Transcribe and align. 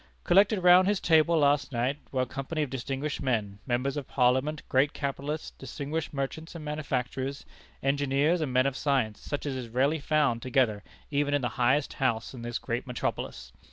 Collected 0.23 0.63
round 0.63 0.87
his 0.87 0.99
table 0.99 1.37
last 1.37 1.71
night 1.71 1.99
was 2.11 2.25
a 2.25 2.27
company 2.27 2.63
of 2.63 2.71
distinguished 2.71 3.21
men 3.21 3.59
members 3.67 3.95
of 3.95 4.07
Parliament, 4.07 4.63
great 4.67 4.93
capitalists, 4.93 5.51
distinguished 5.51 6.11
merchants 6.11 6.55
and 6.55 6.65
manufacturers, 6.65 7.45
engineers 7.83 8.41
and 8.41 8.51
men 8.51 8.65
of 8.65 8.75
science, 8.75 9.19
such 9.19 9.45
as 9.45 9.55
is 9.55 9.69
rarely 9.69 9.99
found 9.99 10.41
together 10.41 10.81
even 11.11 11.35
in 11.35 11.43
the 11.43 11.49
highest 11.49 11.93
house 12.01 12.33
in 12.33 12.41
this 12.41 12.57
great 12.57 12.87
metropolis. 12.87 13.53